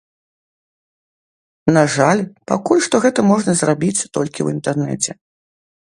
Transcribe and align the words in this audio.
На 1.77 1.85
жаль 1.97 2.25
пакуль 2.55 2.83
што 2.89 2.95
гэта 3.07 3.19
можна 3.35 3.51
зрабіць 3.63 3.95
толькі 4.15 4.37
ў 4.43 4.47
інтэрнэце. 4.59 5.11